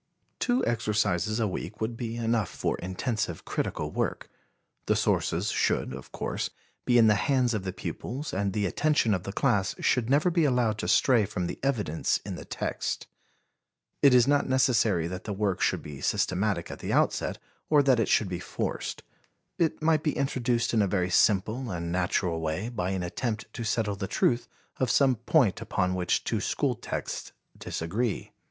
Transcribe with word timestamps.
Two 0.39 0.65
exercises 0.65 1.39
a 1.39 1.47
week 1.47 1.79
would 1.79 1.95
be 1.95 2.17
enough 2.17 2.49
for 2.49 2.75
intensive 2.79 3.45
critical 3.45 3.91
work. 3.91 4.31
The 4.87 4.95
sources 4.95 5.51
should, 5.51 5.93
of 5.93 6.11
course, 6.11 6.49
be 6.85 6.97
in 6.97 7.05
the 7.05 7.13
hands 7.13 7.53
of 7.53 7.65
the 7.65 7.71
pupils 7.71 8.33
and 8.33 8.51
the 8.51 8.65
attention 8.65 9.13
of 9.13 9.25
the 9.25 9.31
class 9.31 9.75
should 9.79 10.09
never 10.09 10.31
be 10.31 10.43
allowed 10.43 10.79
to 10.79 10.87
stray 10.87 11.23
from 11.25 11.45
the 11.45 11.59
evidence 11.61 12.17
in 12.25 12.33
the 12.33 12.45
text. 12.45 13.05
It 14.01 14.15
is 14.15 14.27
not 14.27 14.49
necessary 14.49 15.05
that 15.05 15.25
the 15.25 15.33
work 15.33 15.61
should 15.61 15.83
be 15.83 16.01
systematic 16.01 16.71
at 16.71 16.79
the 16.79 16.91
outset 16.91 17.37
or 17.69 17.83
that 17.83 17.99
it 17.99 18.09
should 18.09 18.27
be 18.27 18.39
forced. 18.39 19.03
It 19.59 19.83
might 19.83 20.01
be 20.01 20.17
introduced 20.17 20.73
in 20.73 20.81
a 20.81 20.87
very 20.87 21.11
simple 21.11 21.69
and 21.69 21.91
natural 21.91 22.41
way 22.41 22.69
by 22.69 22.89
an 22.89 23.03
attempt 23.03 23.53
to 23.53 23.63
settle 23.63 23.95
the 23.95 24.07
truth 24.07 24.47
of 24.77 24.89
some 24.89 25.17
point 25.17 25.61
upon 25.61 25.93
which 25.93 26.23
two 26.23 26.39
school 26.41 26.73
texts 26.73 27.33
disagree. 27.55 28.31